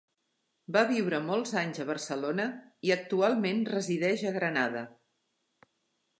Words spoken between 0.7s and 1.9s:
Va viure molts anys a